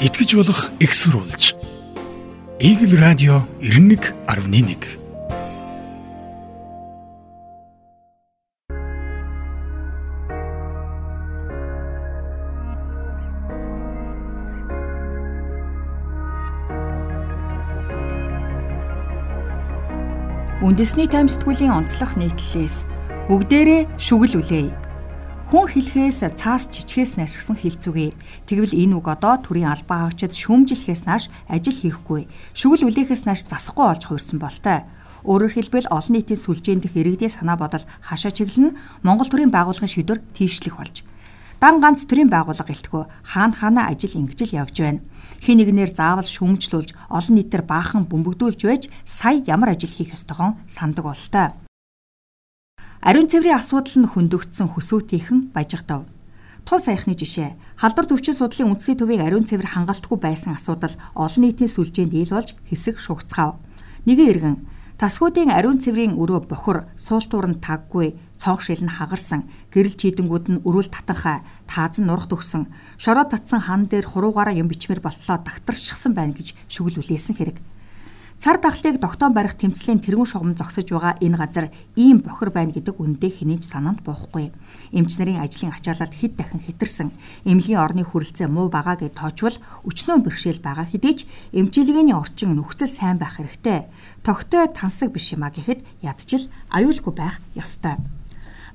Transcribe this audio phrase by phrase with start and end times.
[0.00, 1.54] итгэж болох экссурулж.
[2.60, 4.96] Игэл радио 91.1
[20.60, 22.84] Үндэсний таймстгүүлийн онцлог нийтлэлээс
[23.30, 24.85] бүгдээрээ шүгэл үлээе.
[25.46, 28.10] Хүн хэлхээс цаас чичгээс нашгсан хилцүүгээ.
[28.50, 32.26] Тэгвэл энэ үг одоо төрийн албаа хаагчид шүүмжлэхээс нааш ажил хийхгүй.
[32.50, 34.82] Шүгэл үлээхээс нааш засахгүй болж хуурсан болтой.
[35.22, 38.74] Өөрөөр хэлбэл олон нийтийн сүлжээн дэх иргэдийн санаа бодол хашаа чиглэн
[39.06, 41.06] Монгол төрийн байгууллагын шийдвэр тийшлэх болж.
[41.62, 45.06] Дан ганц төрийн байгууллага гэлтгөө хаана хаана ажил ингэж л явж байна.
[45.46, 51.06] Хин нэгнээр заавал шүүмжлүүлж олон нийтээр баахан бөмбөгдүүлж байж сая ямар ажил хийх ёстойгоо сандаг
[51.06, 51.65] болтой.
[53.06, 56.10] Ариун цэврийн асуудал нь хөндөгдсөн хөсөөтийнхэн баяжгатав.
[56.66, 57.54] Тун саяхны жишээ.
[57.78, 62.58] Халдвар төвчин судлалын үндэсний төвийн ариун цэвэр хангалтгүй байсан асуудал олон нийтийн сүлжээнд ил болж
[62.66, 63.62] хэсэг шугцгаав.
[64.10, 64.56] Нэгэн иргэн
[64.98, 70.62] тасгуудын ариун цэврийн өрөө бохор суултуур нь таггүй цонх шил нь хагарсан гэрэл чийдэнгүүд нь
[70.66, 72.66] өрөөл татанхай тааз нь нурах төгсөн
[72.98, 77.62] шороо татсан хан дээр хуруугаараа юм бичмээр болтлоо дагтарчихсан байна гэж шүгэл үлээсэн хэрэг.
[78.36, 83.00] Цар тахлыг тогтоон барих тэмцлийн тэргүүн шугам зогсож байгаа энэ газар ийм бохир байна гэдэг
[83.00, 84.52] үндэ хинэж санаанд буухгүй.
[84.92, 87.08] Эмч нарын ажлын ачаалалд хэд дахин хэтэрсэн.
[87.48, 89.56] Эмнэлгийн орны хүрэлцээ муу байгаа гэж тоочвол
[89.88, 91.20] өчнөө бэрхшээл байгаа хэдий ч
[91.56, 93.88] эмчилгээний орчин нөхцөл сайн байх хэрэгтэй.
[94.20, 97.96] Тогтой тансаг биш юмаа гэхэд ядчил аюулгүй байх ёстой.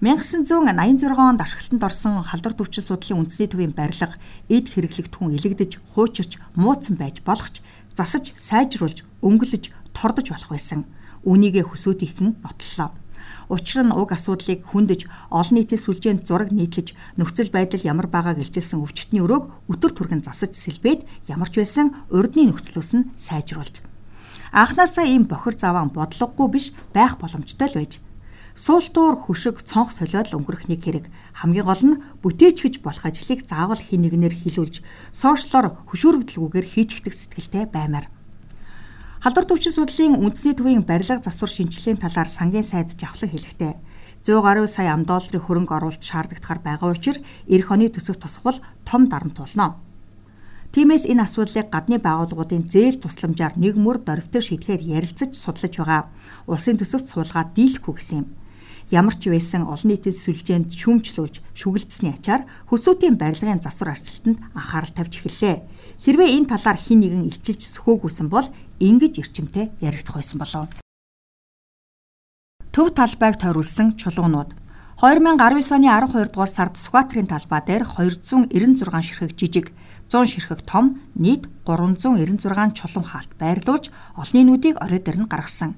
[0.02, 4.18] 1986 онд ашиглалтанд орсон халдвар төвчин судлалын үндэсний төвийн барилга
[4.50, 7.62] эд хэрэглэгдэхүүн илэгдэж хуучирч мууцсан байж болох ч
[7.98, 10.86] засаж сайжруулж өнгөлөж тордож болох байсан.
[11.28, 12.92] Үүнийгээ хөсөөдийнхэн нотлолоо.
[13.52, 18.80] Учир нь уг асуудлыг хөндөж олон нийтийн сүлжээнд зураг нийтлэж нөхцөл байдал ямар байгааг илчилсэн
[18.80, 23.84] өвчтний өрөөг өтөр түргэн засаж сэлбээд ямарч байсан урдны нөхцлөөс нь сайжруулж.
[24.52, 28.00] Анхнаасаа ийм бохир заваан бодлогогүй биш байх боломжтой л байж
[28.56, 31.08] Суултуур хөшиг цонх солиод өнгөрөхний хэрэг
[31.40, 34.84] хамгийн гол нь бүтээч гэж болох ажлыг заавал хин нэгнэр хилүүлж
[35.16, 38.12] сошиалор хөшөөрөгдөлгүйгээр хийчихдэг сэтгэлтэй баймаар.
[39.24, 43.74] Халдвар төвчин судлалын үндэсний төвийн барилга засвар шинжилгээний талаар сангийн сайд жавхлаг хэлэхдээ
[44.28, 49.08] 100 гаруй сая ам долларын хөрөнгө оруулалт шаардлагатахар байгаа учраас эх оны төсөв тусгал том
[49.08, 49.80] дарамт болно.
[50.72, 56.08] Тиймээс энэ асуудлыг гадны байгууллагуудын зээл тусламжаар нэг мөр дөрвтөр шийдэхээр ярилцаж судлаж байгаа.
[56.48, 58.28] Улсын төсөвт суулгаад дийлэхгүй гэсэн юм
[58.92, 65.14] ямар ч байсан олон нийтийн сүлжээнд шүүмжлүүлж шүгэлдсэний ачаар хөсөөтийн барилгын засвар арчилтанд анхаарал тавьж
[65.16, 65.56] эхэллээ.
[66.04, 68.48] Хэрвээ энэ талаар хин нэгэн илчилж сөхөөгүйсэн бол
[68.84, 70.68] ингэж эрчимтэй яригдах байсан болов.
[72.76, 74.61] Төв талбайг тойруулсан чулуунууд
[75.02, 79.74] 2019 оны 12 дугаар сард Сүхбаатарын талбай дээр 296 ширхэг жижиг
[80.06, 85.74] 100 ширхэг том нийт 396 чулуун хаалт байрлуулж олонний нүдийг орой дээр нь гаргасан.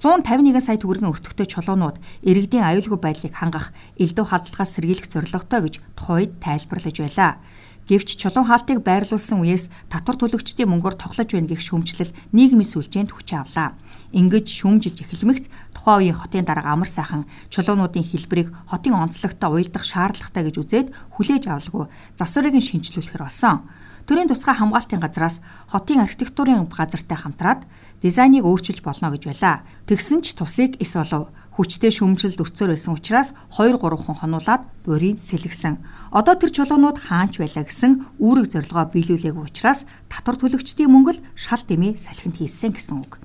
[0.00, 6.40] 151 сая төгрөгийн өртөгтэй чулуунууд иргэдийн аюулгүй байдлыг хангах элдв халдлагаас сэргийлэх зорилготой гэж тухайд
[6.40, 7.44] тайлбарлаж байлаа.
[7.90, 13.28] Гэвч чулуун хаалтыг байрлуулсан үеэс татвар төлөгчдийн мөнгөөр тоглож байна гэх шүүмжлэл нийгмийн сүлжээнд хүч
[13.34, 13.74] авлаа.
[14.14, 20.42] Ингэж шүүмжилж эхлэмэгц тухайн үеийн хотын дарга амар сайхан чулуунуудын хэлбэрийг хотын онцлогтой уялдах шаардлагатай
[20.46, 20.88] гэж үзээд
[21.18, 23.66] хүлээж авалгүй засварыг нь шинжилүүлэхэр болсон.
[24.06, 25.38] Төрийн тусгай хамгаалтын газраас
[25.70, 27.62] хотын архитектурын газартай хамтраад
[28.02, 29.62] дизайныг өөрчилж болно гэж байлаа.
[29.86, 31.30] Тэгсэн ч тусыг эс болов.
[31.54, 35.78] Хүчтэй шөмжлөлд өрцөөр байсан учраас 2 3 хон хонуулаад бурийг сэлгсэн.
[36.10, 41.60] Одоо тэр чулуунууд хаанч байлаа гэсэн үүрэг зорилгоо биелүүлээгүй учраас татвар төлөгчдийн мөнгө л шал
[41.62, 43.20] дэмий салхинд хийсэн гэсэн үг.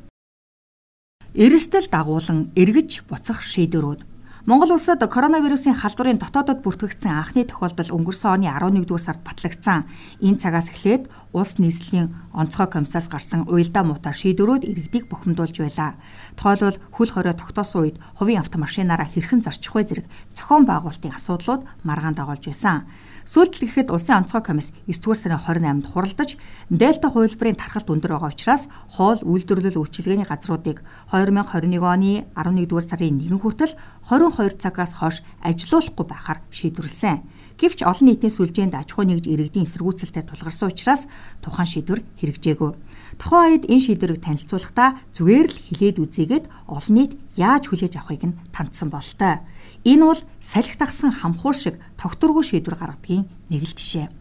[1.33, 4.16] Эрсдэл дагуулan эргэж буцах шийдвэрүүд
[4.47, 9.91] Монгол улсад коронавирусын халдварын дотоодод бүртгэгдсэн анхны тохиолдол өнгөрсөн оны 11-р сард батлагдсан.
[10.23, 15.99] Энэ цагаас эхлээд улс нийслэлийн онцгой комиссаас гарсан уялдаа муутай шийдвэрүүд иргэдийг бухимдуулж байлаа.
[16.39, 22.15] Тухайлбал хөл хорой тогтоосон үед хувийн автомашинаараа хэрхэн зорчих вэ зэрэг зохион байгуулалтын асуудлууд маргаан
[22.15, 22.87] дагуулж байсан.
[23.27, 26.29] Сүүлдэл гэхэд улсын онцгой комисс 9 дугаар сарын 28-нд хуралдаж
[26.71, 30.79] дельта хувилбарын тархалт өндөр байгаа учраас хоол үйлдвэрлэл үйлчилгээний газруудыг
[31.11, 33.75] 2021 оны 11 дугаар сарын 1 хүртэл
[34.07, 37.27] 22 цагаас хойш ажилуулахгүй байхаар шийдвэрлсэн.
[37.59, 41.09] Гэвч олон нийтийн сүлжээнд аж ахуй нэгж иргэдийн эсэргүүцэлтэй тулгарсан учраас
[41.43, 42.71] тухайн шийдвэр хэрэгжээгүй.
[43.19, 48.37] Тухайн үед энэ шийдвэрийг танилцуулахдаа зүгээр л хилээд үзээгээд олон нийт яаж хүлээж авахыг нь
[48.53, 49.41] тандсан болтой.
[49.87, 54.11] Энэ бол салхи тагсан хамхуур шиг тогтургүй шийдвэр гаргадгийн нэг л жишээ.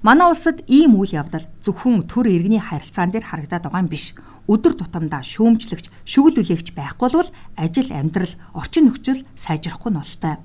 [0.00, 4.16] Манай улсад ийм үйл явдал зөвхөн төр иргэний харилцаан дээр харагдаад байгаа юм биш.
[4.48, 10.36] Өдөр тутамдаа шүүмжлэгч, шүгэл үлээгч байхгүй бол ажил, амьдрал, орчин нөхцөл сайжрахгүй нь болтой.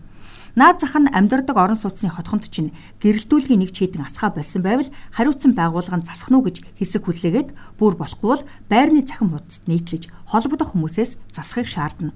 [0.52, 5.56] Наад зах нь амьдардаг орон сууцны хотхомд чинь гэрэлтүүлгийн нэг чийдэн асхаа болсон байвал хариуцсан
[5.56, 10.76] байгууллага нь засах нь гэж хэсэг хүлээгээд бүр болохгүй бол байрны цахим хуудасд нийтлэж холбогдох
[10.76, 12.12] хүмүүсээс засахыг шаардна.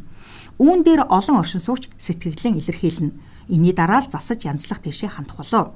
[0.59, 3.15] Үүн дээр олон оршин суугч сэтгэлэн илэрхийлнэ.
[3.55, 5.71] Иний дараа л засаж янзлах тийшээ хандах болов.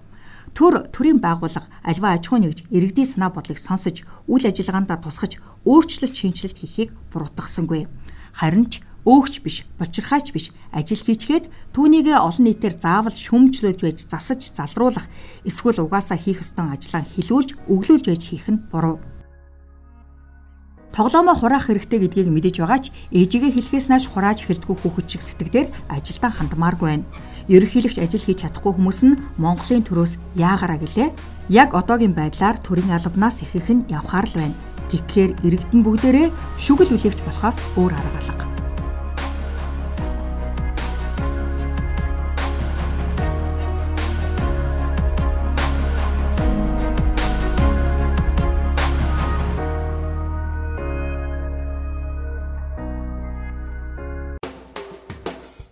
[0.52, 6.12] Төр төрийн байгууллага альва аж ахуй нэгж иргэдийн санаа бодлыг сонсож үйл ажиллагаандаа тусгаж өөрчлөлт
[6.12, 7.88] шинжилэлт хийхийг буруутгахсангүй.
[8.34, 14.54] Харин ч өөгч биш, бочирхаач биш ажил хийчгээд түүнийгээ олон нийтээр заавал шүмжлүүлж байж засаж
[14.54, 15.10] залруулах
[15.50, 19.02] эсвэл угаасаа хийх ёстой ажлаа хилүүлж өглүүлж байж хийх нь буруу.
[20.94, 25.68] Тоглоомоо хураах хэрэгтэй гэдгийг мэдэж байгаа ч ээжигээ хэлхээс нааш хурааж эхэлдэггүй хүүхэд шиг сэтгэлээр
[25.86, 27.10] ажилдаа хандмааргүй байна.
[27.46, 31.10] Ерөнхийлөгч ажил хийж чадахгүй хүмүүс нь Монголын төрөөс яагараа гэлээ.
[31.54, 34.58] Яг одоогийн байдлаар төрийн албанаас ихэх нь явхаар л байна.
[34.90, 36.28] Тэгэхээр иргэдэн бүгдээрээ
[36.58, 38.49] шүгэл үлээгч болохоос өөр арга алга.